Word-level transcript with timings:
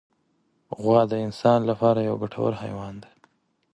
غوا 0.79 1.01
د 1.11 1.13
انسان 1.25 1.59
له 1.69 1.73
پاره 1.81 2.01
یو 2.09 2.15
ګټور 2.23 2.51
حیوان 2.61 2.93
دی. 3.03 3.11